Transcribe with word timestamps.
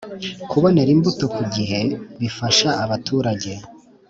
Kubonera 0.49 0.89
imbuto 0.95 1.25
ku 1.35 1.41
gihe 1.55 1.79
bifasha 2.21 2.69
abaturage 2.83 3.51